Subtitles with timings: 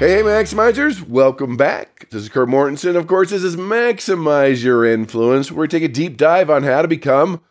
[0.00, 2.08] Hey, Maximizers, welcome back.
[2.08, 2.96] This is Kurt Mortensen.
[2.96, 6.80] Of course, this is Maximize Your Influence, where we take a deep dive on how
[6.80, 7.42] to become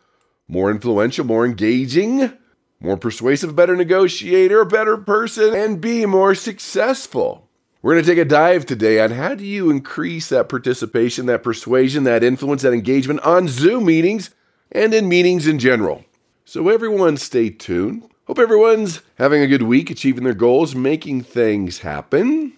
[0.48, 2.32] more influential, more engaging,
[2.80, 7.48] more persuasive, better negotiator, a better person, and be more successful.
[7.82, 11.44] We're going to take a dive today on how do you increase that participation, that
[11.44, 14.30] persuasion, that influence, that engagement on Zoom meetings
[14.72, 16.04] and in meetings in general.
[16.44, 18.10] So, everyone, stay tuned.
[18.30, 22.52] Hope everyone's having a good week, achieving their goals, making things happen.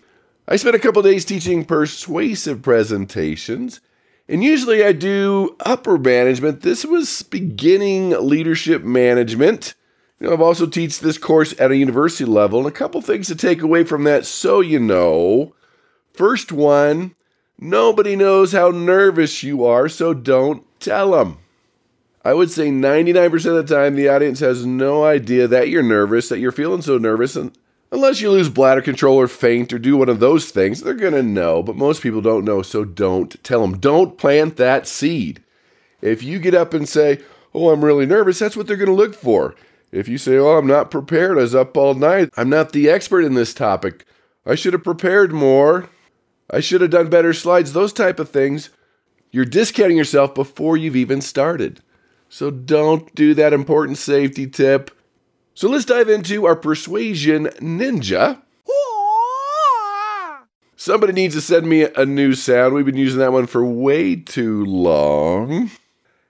[0.46, 3.80] I spent a couple days teaching persuasive presentations,
[4.28, 6.60] and usually I do upper management.
[6.60, 9.72] This was beginning leadership management.
[10.20, 13.28] You know, I've also teach this course at a university level, and a couple things
[13.28, 15.54] to take away from that so you know.
[16.12, 17.14] First one,
[17.58, 21.38] nobody knows how nervous you are, so don't tell them.
[22.24, 26.28] I would say 99% of the time, the audience has no idea that you're nervous,
[26.28, 27.34] that you're feeling so nervous.
[27.34, 27.56] And
[27.90, 31.14] unless you lose bladder control or faint or do one of those things, they're going
[31.14, 31.62] to know.
[31.62, 33.78] But most people don't know, so don't tell them.
[33.78, 35.42] Don't plant that seed.
[36.00, 37.20] If you get up and say,
[37.54, 39.54] Oh, I'm really nervous, that's what they're going to look for.
[39.90, 42.88] If you say, Oh, I'm not prepared, I was up all night, I'm not the
[42.88, 44.04] expert in this topic,
[44.46, 45.88] I should have prepared more,
[46.50, 48.70] I should have done better slides, those type of things,
[49.30, 51.80] you're discounting yourself before you've even started.
[52.32, 54.90] So don't do that important safety tip.
[55.52, 58.40] So let's dive into our persuasion ninja.
[60.74, 62.72] Somebody needs to send me a new sound.
[62.72, 65.70] We've been using that one for way too long.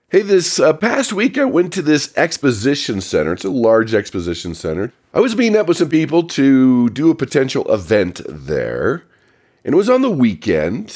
[0.09, 3.31] Hey, this uh, past week I went to this exposition center.
[3.31, 4.91] It's a large exposition center.
[5.13, 9.05] I was meeting up with some people to do a potential event there,
[9.63, 10.93] and it was on the weekend,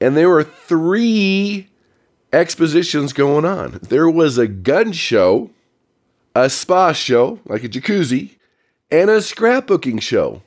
[0.00, 1.71] and there were three
[2.32, 3.78] expositions going on.
[3.82, 5.50] There was a gun show,
[6.34, 8.36] a spa show, like a jacuzzi,
[8.90, 10.42] and a scrapbooking show.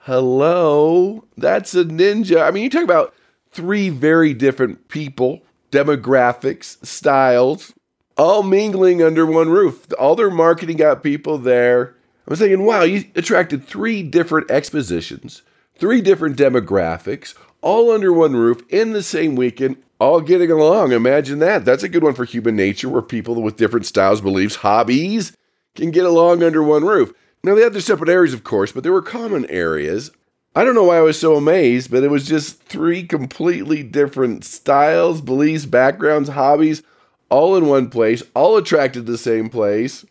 [0.00, 2.42] Hello, that's a ninja.
[2.42, 3.14] I mean, you talk about
[3.50, 7.74] three very different people, demographics, styles,
[8.16, 9.86] all mingling under one roof.
[9.98, 11.94] All their marketing got people there.
[12.26, 15.42] I was thinking, wow, you attracted three different expositions,
[15.78, 20.92] three different demographics, all under one roof in the same weekend, all getting along.
[20.92, 21.64] Imagine that.
[21.64, 25.36] That's a good one for human nature where people with different styles, beliefs, hobbies
[25.74, 27.12] can get along under one roof.
[27.42, 30.10] Now, they had their separate areas, of course, but there were common areas.
[30.54, 34.44] I don't know why I was so amazed, but it was just three completely different
[34.44, 36.82] styles, beliefs, backgrounds, hobbies,
[37.30, 40.04] all in one place, all attracted to the same place,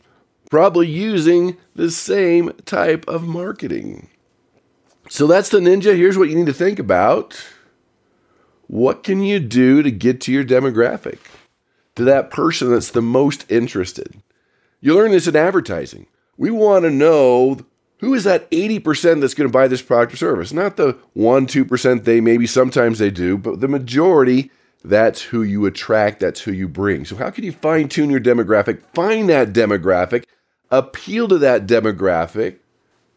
[0.50, 4.08] probably using the same type of marketing.
[5.10, 5.96] So that's the ninja.
[5.96, 7.46] Here's what you need to think about.
[8.68, 11.20] What can you do to get to your demographic,
[11.96, 14.22] to that person that's the most interested?
[14.82, 16.08] You learn this in advertising.
[16.38, 17.60] We want to know
[18.00, 20.54] who is that 80% that's going to buy this product or service?
[20.54, 24.52] Not the 1 2% they maybe sometimes they do, but the majority
[24.84, 27.06] that's who you attract, that's who you bring.
[27.06, 30.26] So how can you fine tune your demographic, find that demographic,
[30.70, 32.58] appeal to that demographic,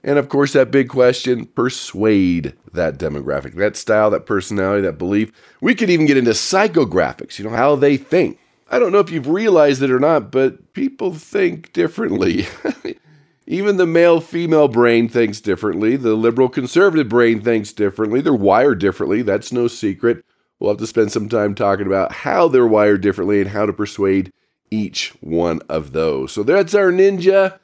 [0.02, 5.32] and of course, that big question persuade that demographic, that style, that personality, that belief.
[5.60, 8.38] We could even get into psychographics, you know, how they think.
[8.70, 12.46] I don't know if you've realized it or not, but people think differently.
[13.46, 15.96] even the male female brain thinks differently.
[15.96, 18.20] The liberal conservative brain thinks differently.
[18.20, 19.22] They're wired differently.
[19.22, 20.24] That's no secret.
[20.60, 23.72] We'll have to spend some time talking about how they're wired differently and how to
[23.72, 24.32] persuade
[24.70, 26.32] each one of those.
[26.32, 27.58] So that's our ninja.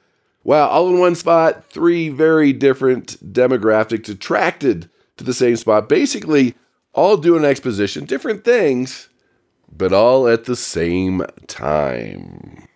[0.47, 5.89] Wow, all in one spot, three very different demographics attracted to the same spot.
[5.89, 6.55] Basically,
[6.93, 9.09] all doing exposition, different things,
[9.77, 12.69] but all at the same time.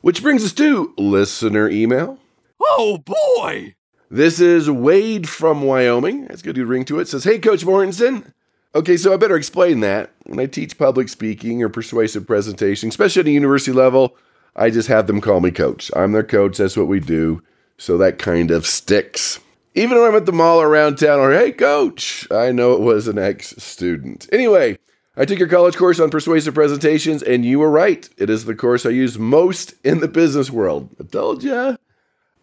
[0.00, 2.20] Which brings us to listener email.
[2.62, 3.74] Oh boy!
[4.08, 6.28] This is Wade from Wyoming.
[6.28, 7.08] That's good ring to it.
[7.08, 8.32] Says, Hey, Coach Mortensen.
[8.76, 10.12] Okay, so I better explain that.
[10.26, 14.16] When I teach public speaking or persuasive presentation, especially at a university level,
[14.56, 15.90] I just have them call me coach.
[15.94, 16.56] I'm their coach.
[16.56, 17.42] That's what we do.
[17.76, 19.38] So that kind of sticks.
[19.74, 23.06] Even when I'm at the mall around town or, hey, coach, I know it was
[23.06, 24.26] an ex student.
[24.32, 24.78] Anyway,
[25.14, 28.08] I took your college course on persuasive presentations, and you were right.
[28.16, 30.88] It is the course I use most in the business world.
[30.98, 31.76] I told ya.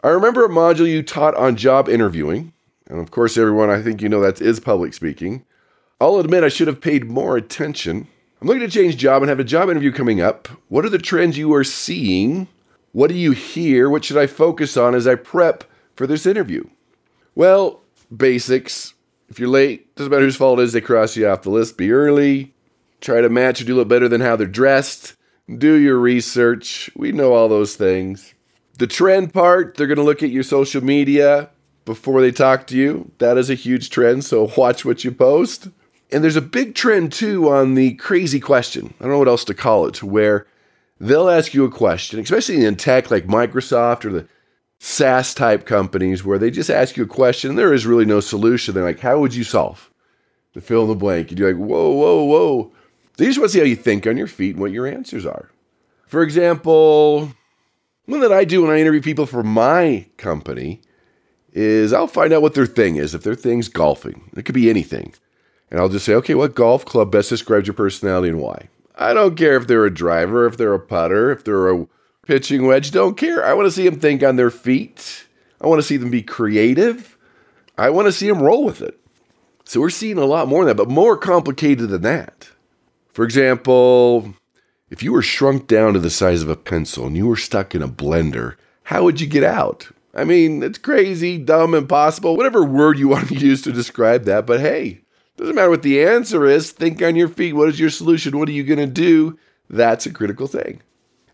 [0.03, 2.53] I remember a module you taught on job interviewing.
[2.87, 5.45] And of course, everyone, I think you know that is public speaking.
[5.99, 8.07] I'll admit I should have paid more attention.
[8.43, 10.49] I'm looking to change job and have a job interview coming up.
[10.67, 12.49] What are the trends you are seeing?
[12.91, 13.89] What do you hear?
[13.89, 15.63] What should I focus on as I prep
[15.95, 16.65] for this interview?
[17.35, 18.95] Well, basics.
[19.29, 21.77] If you're late, doesn't matter whose fault it is, they cross you off the list.
[21.77, 22.53] Be early.
[22.99, 25.15] Try to match or do a little better than how they're dressed.
[25.49, 26.89] Do your research.
[26.97, 28.33] We know all those things.
[28.77, 31.49] The trend part, they're going to look at your social media
[31.85, 33.09] before they talk to you.
[33.19, 35.69] That is a huge trend, so watch what you post.
[36.13, 38.93] And there's a big trend too on the crazy question.
[38.99, 40.45] I don't know what else to call it, where
[40.99, 44.27] they'll ask you a question, especially in tech like Microsoft or the
[44.79, 48.19] SaaS type companies, where they just ask you a question and there is really no
[48.19, 48.73] solution.
[48.73, 49.89] They're like, How would you solve?
[50.53, 51.29] The fill in the blank.
[51.29, 52.71] And you're like, Whoa, whoa, whoa.
[53.17, 55.25] They just want to see how you think on your feet and what your answers
[55.25, 55.49] are.
[56.05, 57.33] For example,
[58.05, 60.81] one that I do when I interview people for my company
[61.53, 63.15] is I'll find out what their thing is.
[63.15, 65.13] If their thing's golfing, it could be anything.
[65.73, 68.69] And I'll just say, okay, what golf club best describes your personality and why?
[68.95, 71.87] I don't care if they're a driver, if they're a putter, if they're a
[72.27, 73.43] pitching wedge, don't care.
[73.43, 75.25] I want to see them think on their feet.
[75.59, 77.17] I want to see them be creative.
[77.75, 78.99] I want to see them roll with it.
[79.65, 82.49] So we're seeing a lot more of that, but more complicated than that.
[83.11, 84.35] For example,
[84.91, 87.73] if you were shrunk down to the size of a pencil and you were stuck
[87.73, 89.89] in a blender, how would you get out?
[90.13, 94.45] I mean, it's crazy, dumb, impossible, whatever word you want to use to describe that,
[94.45, 95.02] but hey,
[95.37, 96.71] doesn't matter what the answer is.
[96.71, 97.53] Think on your feet.
[97.53, 98.37] What is your solution?
[98.37, 99.37] What are you going to do?
[99.69, 100.81] That's a critical thing.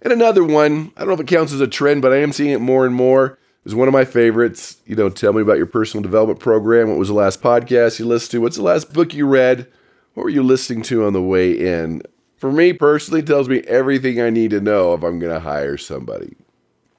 [0.01, 2.31] And another one, I don't know if it counts as a trend, but I am
[2.31, 4.77] seeing it more and more, is one of my favorites.
[4.85, 6.89] You know, tell me about your personal development program.
[6.89, 8.41] What was the last podcast you listened to?
[8.41, 9.67] What's the last book you read?
[10.13, 12.01] What were you listening to on the way in?
[12.37, 15.77] For me personally, tells me everything I need to know if I'm going to hire
[15.77, 16.37] somebody.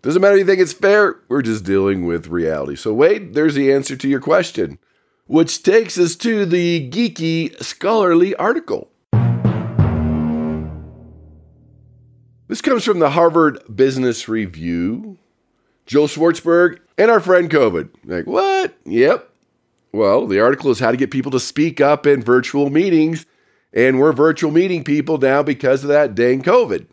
[0.03, 2.77] Doesn't matter if you think it's fair, we're just dealing with reality.
[2.77, 4.79] So, Wade, there's the answer to your question,
[5.31, 8.91] which takes us to the geeky scholarly article.
[12.49, 15.19] This comes from the Harvard Business Review.
[15.87, 17.91] Joel Schwartzberg and our friend COVID.
[18.05, 18.75] Like, what?
[18.85, 19.31] Yep.
[19.93, 23.25] Well, the article is how to get people to speak up in virtual meetings.
[23.73, 26.87] And we're virtual meeting people now because of that dang COVID.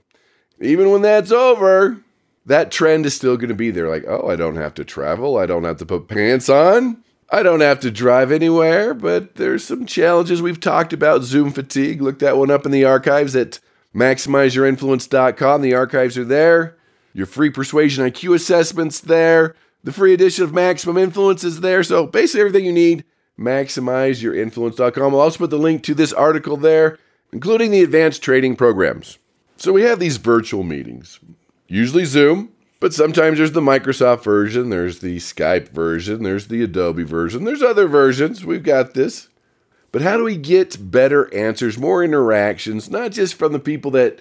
[0.61, 2.01] Even when that's over,
[2.45, 3.89] that trend is still going to be there.
[3.89, 5.37] Like, oh, I don't have to travel.
[5.37, 7.03] I don't have to put pants on.
[7.29, 8.93] I don't have to drive anywhere.
[8.93, 11.23] But there's some challenges we've talked about.
[11.23, 12.01] Zoom fatigue.
[12.01, 13.59] Look that one up in the archives at
[13.95, 15.61] maximizeyourinfluence.com.
[15.61, 16.77] The archives are there.
[17.13, 19.55] Your free persuasion IQ assessments there.
[19.83, 21.83] The free edition of Maximum Influence is there.
[21.83, 23.03] So basically everything you need.
[23.39, 25.13] Maximizeyourinfluence.com.
[25.13, 26.97] I'll also put the link to this article there,
[27.31, 29.19] including the advanced trading programs.
[29.57, 31.19] So we have these virtual meetings
[31.67, 37.03] usually Zoom, but sometimes there's the Microsoft version, there's the Skype version, there's the Adobe
[37.03, 38.45] version, there's other versions.
[38.45, 39.29] We've got this.
[39.91, 44.19] But how do we get better answers, more interactions, not just from the people that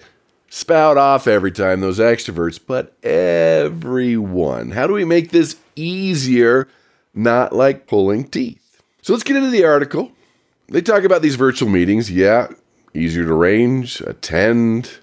[0.48, 4.70] spout off every time, those extroverts, but everyone?
[4.70, 6.68] How do we make this easier,
[7.14, 8.80] not like pulling teeth?
[9.02, 10.12] So let's get into the article.
[10.68, 12.10] They talk about these virtual meetings.
[12.10, 12.48] Yeah,
[12.94, 14.98] easier to arrange, attend,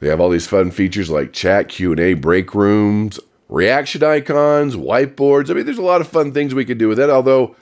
[0.00, 3.18] they have all these fun features like chat, Q&A, break rooms,
[3.48, 5.50] reaction icons, whiteboards.
[5.50, 7.56] I mean, there's a lot of fun things we could do with it, although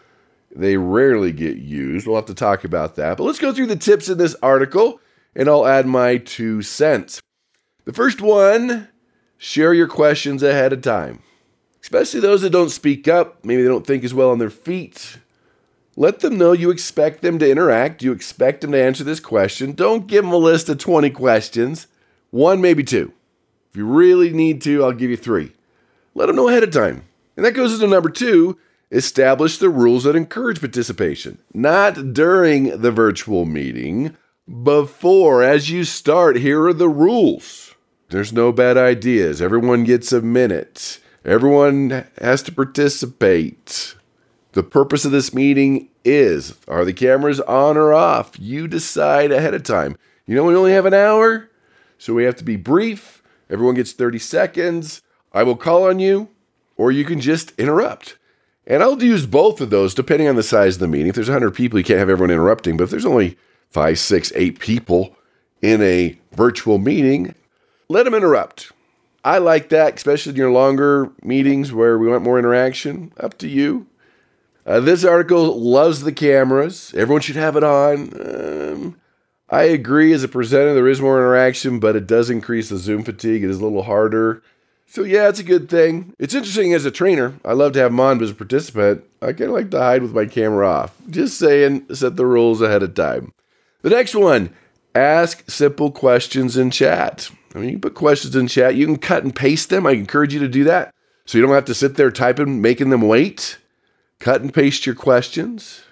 [0.55, 2.07] they rarely get used.
[2.07, 3.17] We'll have to talk about that.
[3.17, 5.01] But let's go through the tips in this article,
[5.35, 7.21] and I'll add my two cents.
[7.85, 8.89] The first one,
[9.39, 11.21] share your questions ahead of time.
[11.83, 15.19] Especially those that don't speak up, maybe they don't think as well on their feet.
[15.95, 19.73] Let them know you expect them to interact, you expect them to answer this question.
[19.73, 21.87] Don't give them a list of 20 questions.
[22.31, 23.13] One, maybe two.
[23.71, 25.53] If you really need to, I'll give you three.
[26.15, 27.05] Let them know ahead of time.
[27.37, 28.59] And that goes into number two
[28.91, 34.17] establish the rules that encourage participation, not during the virtual meeting,
[34.63, 35.43] before.
[35.43, 37.75] As you start, here are the rules.
[38.11, 39.43] There's no bad ideas.
[39.43, 41.01] Everyone gets a minute.
[41.25, 43.97] Everyone has to participate.
[44.53, 48.39] The purpose of this meeting is are the cameras on or off?
[48.39, 49.97] You decide ahead of time.
[50.27, 51.51] You know, we only have an hour.
[51.99, 53.23] So we have to be brief.
[53.51, 55.03] Everyone gets 30 seconds.
[55.33, 56.29] I will call on you,
[56.77, 58.17] or you can just interrupt.
[58.67, 61.09] And I'll use both of those depending on the size of the meeting.
[61.09, 62.77] If there's 100 people, you can't have everyone interrupting.
[62.77, 63.39] But if there's only
[63.71, 65.17] five, six, eight people
[65.63, 67.35] in a virtual meeting,
[67.89, 68.73] let them interrupt.
[69.25, 73.13] I like that, especially in your longer meetings where we want more interaction.
[73.19, 73.87] Up to you.
[74.65, 76.93] Uh, this article loves the cameras.
[76.97, 78.11] Everyone should have it on.
[78.21, 78.97] Um,
[79.49, 83.05] I agree as a presenter, there is more interaction, but it does increase the Zoom
[83.05, 83.45] fatigue.
[83.45, 84.43] It is a little harder
[84.87, 86.15] So yeah, it's a good thing.
[86.19, 87.35] It's interesting as a trainer.
[87.45, 89.79] I love to have them on, but as a participant, I kind of like to
[89.79, 90.95] hide with my camera off.
[91.11, 93.33] Just saying, set the rules ahead of time.
[93.83, 94.51] The next one,
[94.95, 97.31] ask simple questions in chat.
[97.55, 99.87] I mean, you put questions in chat, you can cut and paste them.
[99.87, 100.95] I encourage you to do that.
[101.25, 103.59] So you don't have to sit there typing, making them wait.
[104.21, 105.83] Cut and paste your questions.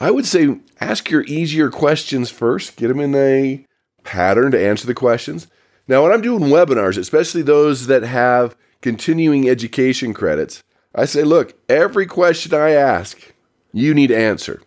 [0.00, 3.66] I would say ask your easier questions first, get them in a
[4.02, 5.46] pattern to answer the questions.
[5.86, 10.62] Now, when I'm doing webinars, especially those that have continuing education credits,
[10.94, 13.34] I say, look, every question I ask,
[13.72, 14.62] you need to answer.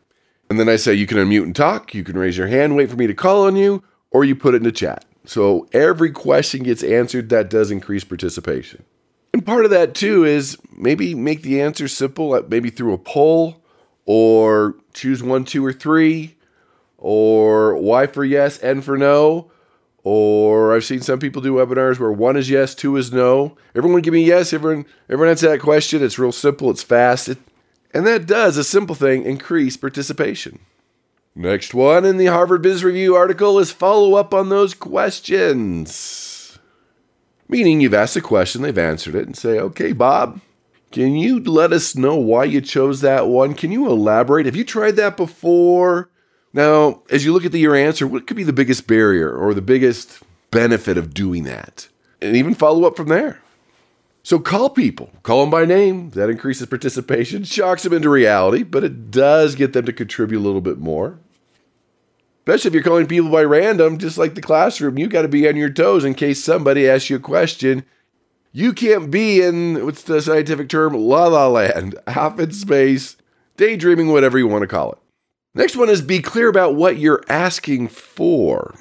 [0.50, 2.92] And then I say, you can unmute and talk, you can raise your hand, wait
[2.92, 5.04] for me to call on you, or you put it in the chat.
[5.26, 8.84] So every question gets answered, that does increase participation.
[9.34, 13.64] And part of that too is maybe make the answer simple, maybe through a poll
[14.06, 16.36] or choose one, two, or three,
[16.98, 19.52] or Y for yes, N for no.
[20.06, 23.56] Or I've seen some people do webinars where one is yes, two is no.
[23.74, 24.52] Everyone give me yes.
[24.52, 26.04] Everyone, everyone answer that question.
[26.04, 26.70] It's real simple.
[26.70, 27.30] It's fast.
[27.30, 27.38] It,
[27.94, 30.60] and that does a simple thing increase participation.
[31.36, 36.60] Next one in the Harvard Biz Review article is follow up on those questions.
[37.48, 40.42] Meaning you've asked a question, they've answered it, and say, okay, Bob,
[40.94, 43.56] can you let us know why you chose that one?
[43.56, 44.46] Can you elaborate?
[44.46, 46.12] Have you tried that before?
[46.54, 49.56] Now, as you look at the, your answer, what could be the biggest barrier or
[49.56, 50.22] the biggest
[50.52, 51.88] benefit of doing that?
[52.22, 53.42] And even follow up from there.
[54.22, 56.12] So call people, call them by name.
[56.12, 60.46] That increases participation, shocks them into reality, but it does get them to contribute a
[60.46, 61.18] little bit more.
[62.42, 65.48] Especially if you're calling people by random, just like the classroom, you got to be
[65.48, 67.84] on your toes in case somebody asks you a question
[68.54, 70.94] you can't be in what's the scientific term?
[70.94, 73.18] La la land, half in space,
[73.58, 75.00] daydreaming, whatever you want to call it.
[75.56, 78.76] Next one is be clear about what you're asking for.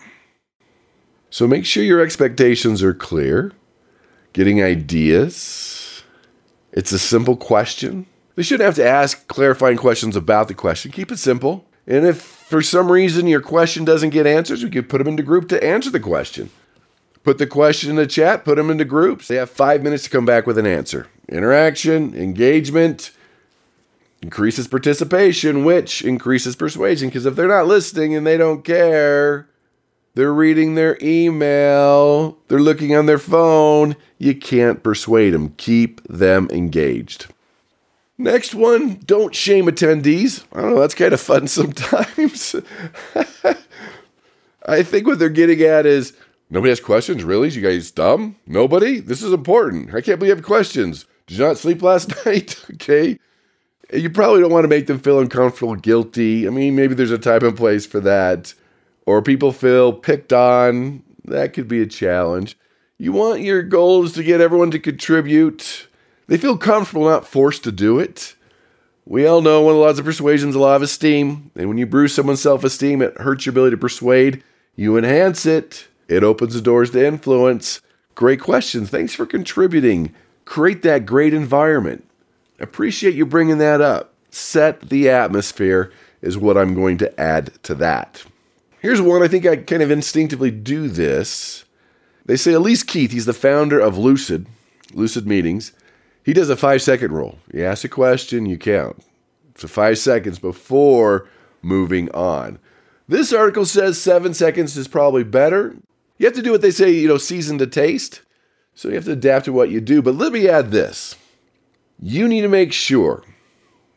[1.31, 3.53] So make sure your expectations are clear.
[4.35, 6.03] Getting ideas.
[6.73, 8.07] It's a simple question.
[8.35, 10.93] They shouldn't have to ask clarifying questions about the question.
[10.93, 11.67] Keep it simple.
[11.87, 15.23] And if for some reason your question doesn't get answers, we could put them into
[15.23, 16.51] group to answer the question.
[17.25, 19.29] Put the question in the chat, put them into groups.
[19.29, 21.07] They have five minutes to come back with an answer.
[21.29, 23.13] Interaction, engagement,
[24.21, 27.09] increases participation, which increases persuasion.
[27.09, 29.49] Because if they're not listening and they don't care,
[30.15, 35.55] they're reading their email, they're looking on their phone, you can't persuade them.
[35.57, 37.27] Keep them engaged.
[38.19, 40.45] Next one, don't shame attendees.
[40.53, 42.57] I don't know, that's kind of fun sometimes.
[44.67, 46.13] I think what they're getting at is
[46.53, 47.25] Nobody has questions?
[47.25, 47.49] Really?
[47.49, 48.37] You guys dumb?
[48.47, 49.01] Nobody?
[49.01, 49.95] This is important.
[49.95, 51.07] I can't believe you have questions.
[51.27, 52.63] Did you not sleep last night?
[52.75, 53.19] okay.
[53.91, 56.47] You probably don't want to make them feel uncomfortable, guilty.
[56.47, 58.53] I mean, maybe there's a time and place for that.
[59.07, 61.03] Or people feel picked on.
[61.25, 62.59] That could be a challenge.
[62.99, 65.89] You want your goals to get everyone to contribute.
[66.27, 68.35] They feel comfortable, not forced to do it.
[69.07, 71.51] We all know one of the laws of persuasion is a law of esteem.
[71.57, 74.43] And when you bruise someone's self esteem, it hurts your ability to persuade.
[74.77, 75.89] You enhance it.
[76.09, 77.81] It opens the doors to influence.
[78.15, 78.91] Great questions.
[78.91, 80.15] Thanks for contributing.
[80.45, 82.09] Create that great environment.
[82.59, 84.13] Appreciate you bringing that up.
[84.31, 88.25] Set the atmosphere is what I'm going to add to that.
[88.81, 91.65] Here's one I think I kind of instinctively do this.
[92.25, 94.47] They say Elise Keith, he's the founder of Lucid,
[94.93, 95.73] Lucid Meetings.
[96.25, 97.39] He does a five second rule.
[97.53, 99.03] You ask a question, you count.
[99.57, 101.29] So five seconds before
[101.63, 102.59] moving on.
[103.09, 105.77] This article says seven seconds is probably better.
[106.19, 108.23] You have to do what they say, you know, season to taste.
[108.75, 110.03] So you have to adapt to what you do.
[110.03, 111.17] But let me add this
[112.01, 113.23] you need to make sure,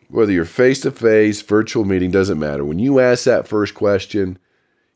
[0.09, 2.63] whether you're face to face, virtual meeting, doesn't matter.
[2.63, 4.37] When you ask that first question,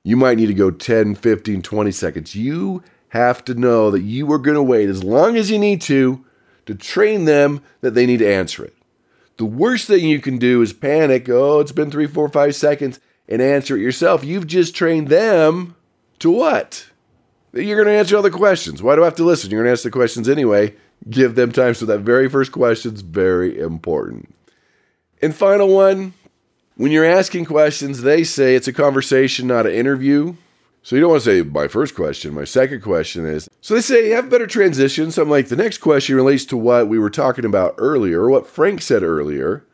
[0.04, 2.36] you might need to go 10, 15, 20 seconds.
[2.36, 5.82] You have to know that you are going to wait as long as you need
[5.82, 6.24] to
[6.68, 8.76] to train them that they need to answer it.
[9.38, 11.28] The worst thing you can do is panic.
[11.30, 14.24] Oh, it's been three, four, five seconds and answer it yourself.
[14.24, 15.76] You've just trained them
[16.20, 16.89] to what?
[17.54, 18.84] You're going to answer all the questions.
[18.84, 19.50] Why do I have to listen?
[19.50, 20.76] You're going to ask the questions anyway.
[21.10, 21.74] Give them time.
[21.74, 24.34] So that very first question is very important.
[25.22, 26.14] And final one,
[26.76, 30.36] when you're asking questions, they say it's a conversation, not an interview.
[30.82, 32.34] So you don't want to say my first question.
[32.34, 35.16] My second question is so they say have better transitions.
[35.16, 38.30] So I'm like the next question relates to what we were talking about earlier, or
[38.30, 39.66] what Frank said earlier,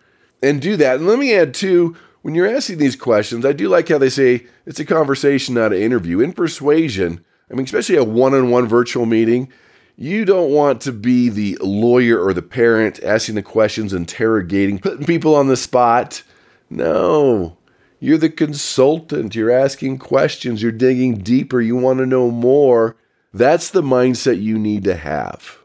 [0.41, 0.97] and do that.
[0.97, 4.09] And let me add too, when you're asking these questions, I do like how they
[4.09, 6.21] say it's a conversation, not an interview.
[6.21, 9.49] In persuasion, I mean, especially a one on one virtual meeting,
[9.95, 15.05] you don't want to be the lawyer or the parent asking the questions, interrogating, putting
[15.05, 16.23] people on the spot.
[16.69, 17.57] No,
[17.99, 19.35] you're the consultant.
[19.35, 20.61] You're asking questions.
[20.61, 21.61] You're digging deeper.
[21.61, 22.95] You want to know more.
[23.33, 25.57] That's the mindset you need to have.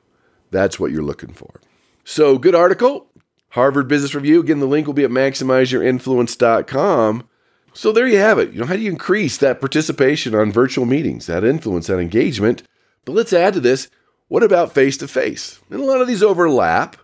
[0.51, 1.61] That's what you're looking for.
[2.05, 3.07] So, good article.
[3.51, 4.41] Harvard Business Review.
[4.41, 7.29] Again, the link will be at maximizeyourinfluence.com.
[7.73, 8.53] So there you have it.
[8.53, 12.63] You know, how do you increase that participation on virtual meetings, that influence, that engagement?
[13.05, 13.89] But let's add to this,
[14.29, 15.61] what about face to face?
[15.71, 16.97] And a lot of these overlap,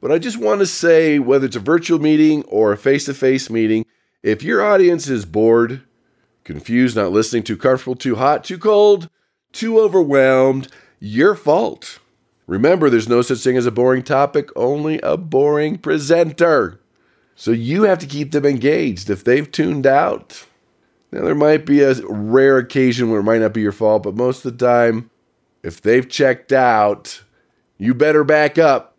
[0.00, 3.14] but I just want to say whether it's a virtual meeting or a face to
[3.14, 3.86] face meeting,
[4.22, 5.82] if your audience is bored,
[6.44, 9.08] confused, not listening, too comfortable, too hot, too cold,
[9.52, 11.98] too overwhelmed, your fault.
[12.46, 16.80] Remember, there's no such thing as a boring topic, only a boring presenter.
[17.34, 19.10] So you have to keep them engaged.
[19.10, 20.46] If they've tuned out,
[21.10, 24.14] now there might be a rare occasion where it might not be your fault, but
[24.14, 25.10] most of the time,
[25.62, 27.22] if they've checked out,
[27.78, 28.96] you better back up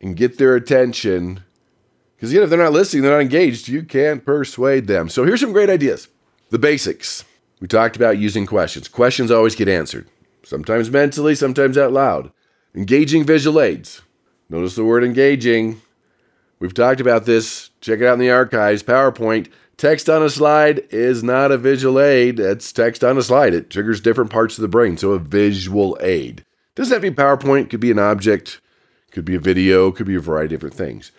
[0.00, 1.42] and get their attention.
[2.16, 5.08] Because again, if they're not listening, they're not engaged, you can't persuade them.
[5.08, 6.08] So here's some great ideas.
[6.50, 7.24] The basics.
[7.60, 8.88] We talked about using questions.
[8.88, 10.08] Questions always get answered,
[10.42, 12.30] sometimes mentally, sometimes out loud.
[12.74, 14.02] Engaging visual aids.
[14.50, 15.80] Notice the word engaging.
[16.58, 17.70] We've talked about this.
[17.80, 18.82] Check it out in the archives.
[18.82, 19.50] PowerPoint.
[19.76, 22.38] Text on a slide is not a visual aid.
[22.38, 23.54] It's text on a slide.
[23.54, 24.96] It triggers different parts of the brain.
[24.96, 26.44] So a visual aid.
[26.74, 27.70] Doesn't have to be PowerPoint.
[27.70, 28.60] Could be an object.
[29.10, 29.90] Could be a video.
[29.90, 31.10] Could be a variety of different things.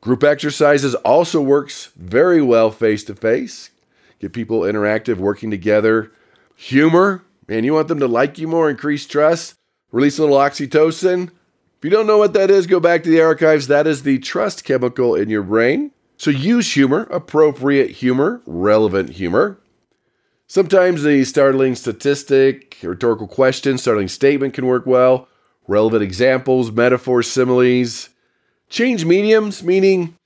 [0.00, 3.70] Group exercises also works very well face to face.
[4.18, 6.12] Get people interactive, working together.
[6.56, 7.22] Humor.
[7.48, 9.54] Man, you want them to like you more, increase trust.
[9.92, 11.30] Release a little oxytocin.
[11.80, 13.66] If you don't know what that is, go back to the archives.
[13.66, 15.92] That is the trust chemical in your brain.
[16.18, 19.58] So use humor, appropriate humor, relevant humor.
[20.46, 25.26] Sometimes the startling statistic, rhetorical question, startling statement can work well.
[25.66, 28.10] Relevant examples, metaphors, similes.
[28.68, 30.16] Change mediums, meaning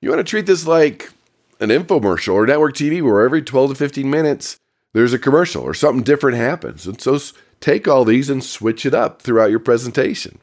[0.00, 1.12] you want to treat this like
[1.60, 4.56] an infomercial or network TV where every 12 to 15 minutes
[4.92, 6.84] there's a commercial or something different happens.
[6.86, 7.18] And so
[7.60, 10.38] Take all these and switch it up throughout your presentation.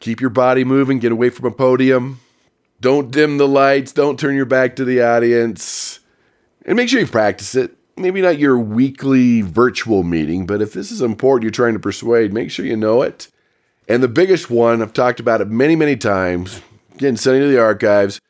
[0.00, 2.20] Keep your body moving, get away from a podium.
[2.80, 5.98] Don't dim the lights, don't turn your back to the audience.
[6.64, 7.76] And make sure you practice it.
[7.96, 12.32] Maybe not your weekly virtual meeting, but if this is important, you're trying to persuade,
[12.32, 13.28] make sure you know it.
[13.88, 16.62] And the biggest one, I've talked about it many, many times.
[16.94, 18.20] Again, sending to the archives.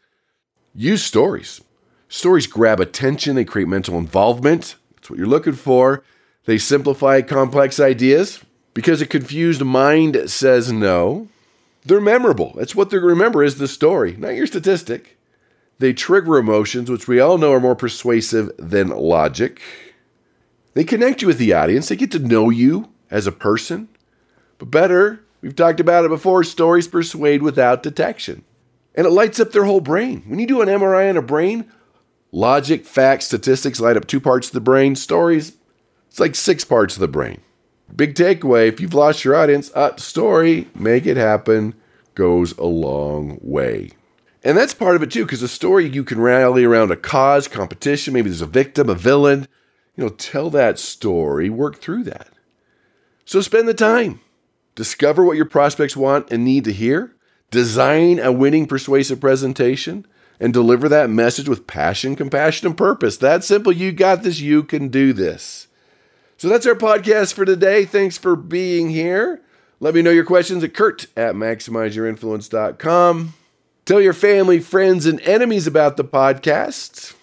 [0.74, 1.61] Use stories.
[2.09, 4.76] Stories grab attention, they create mental involvement.
[4.94, 6.02] That's what you're looking for.
[6.46, 11.28] They simplify complex ideas because a confused mind says no.
[11.88, 12.53] They're memorable.
[12.55, 15.16] That's what they remember is the story, not your statistic.
[15.79, 19.62] They trigger emotions, which we all know are more persuasive than logic.
[20.74, 21.88] They connect you with the audience.
[21.88, 23.88] They get to know you as a person.
[24.59, 28.44] But better, we've talked about it before, stories persuade without detection.
[28.94, 30.24] And it lights up their whole brain.
[30.27, 31.70] When you do an MRI on a brain,
[32.33, 34.94] logic, facts, statistics light up two parts of the brain.
[34.94, 35.53] Stories
[36.09, 37.40] it's like six parts of the brain.
[37.94, 41.74] Big takeaway if you've lost your audience, uh, story, make it happen,
[42.14, 43.90] goes a long way.
[44.44, 47.48] And that's part of it too, because a story you can rally around a cause,
[47.48, 49.48] competition, maybe there's a victim, a villain.
[49.96, 52.29] You know, tell that story, work through that.
[53.24, 54.20] So spend the time.
[54.74, 57.14] Discover what your prospects want and need to hear.
[57.51, 60.07] Design a winning persuasive presentation
[60.38, 63.16] and deliver that message with passion, compassion, and purpose.
[63.16, 63.72] That simple.
[63.72, 64.40] You got this.
[64.40, 65.67] You can do this.
[66.38, 67.85] So that's our podcast for today.
[67.85, 69.40] Thanks for being here.
[69.81, 73.35] Let me know your questions at kurt at maximizeyourinfluence.com.
[73.85, 77.14] Tell your family, friends, and enemies about the podcast.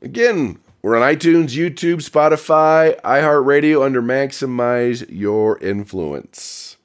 [0.00, 6.78] Again, we're on iTunes, YouTube, Spotify, iHeartRadio under Maximize Your Influence.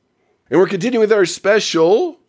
[0.50, 2.20] And we're continuing with our special,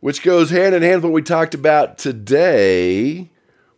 [0.00, 3.30] which goes hand in hand with what we talked about today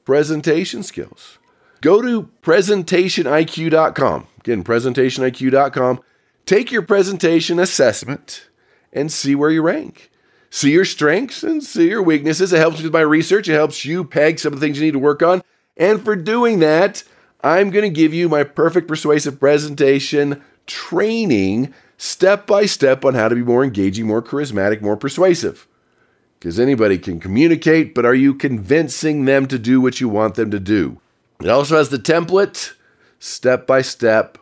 [0.05, 1.39] presentation skills.
[1.81, 4.27] Go to presentationiq.com.
[4.49, 6.01] Again, presentationiq.com.
[6.47, 8.49] Take your presentation assessment
[8.95, 10.11] and see where you rank.
[10.49, 12.55] See your strengths and see your weaknesses.
[12.55, 13.47] It helps with my research.
[13.51, 15.43] It helps you peg some of the things you need to work on.
[15.77, 17.05] And for doing that,
[17.43, 23.29] I'm going to give you my perfect persuasive presentation training step by step on how
[23.29, 25.69] to be more engaging, more charismatic, more persuasive.
[26.41, 30.51] Because anybody can communicate, but are you convincing them to do what you want them
[30.53, 31.03] to do?
[31.39, 32.73] It also has the template
[33.19, 34.39] step by step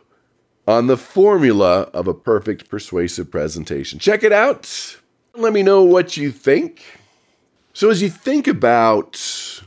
[0.67, 3.99] on the formula of a perfect persuasive presentation.
[3.99, 4.97] Check it out.
[5.35, 6.83] Let me know what you think.
[7.73, 9.63] So, as you think about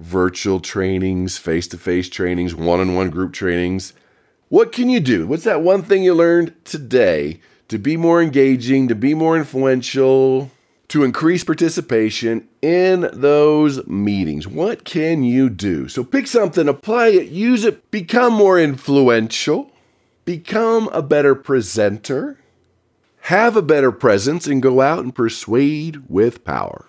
[0.00, 3.92] virtual trainings, face to face trainings, one on one group trainings,
[4.48, 5.26] what can you do?
[5.26, 10.50] What's that one thing you learned today to be more engaging, to be more influential,
[10.88, 14.46] to increase participation in those meetings.
[14.46, 15.88] What can you do?
[15.88, 19.70] So pick something, apply it, use it, become more influential,
[20.24, 22.38] become a better presenter,
[23.22, 26.86] have a better presence, and go out and persuade with power.